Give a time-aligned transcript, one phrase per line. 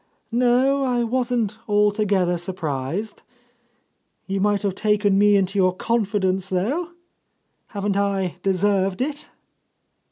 [0.31, 3.21] No, I wasn't altogether sur prised.
[4.25, 6.93] You might have taken me Into your con fidence, though.
[7.67, 9.29] Haven't I deserved it